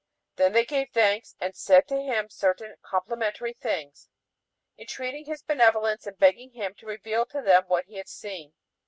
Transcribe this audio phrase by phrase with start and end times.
[0.37, 4.09] Then they gave thanks and said to him certain complimentary things,
[4.75, 8.55] entreating his benevolence and begging him to reveal to them what he had seen.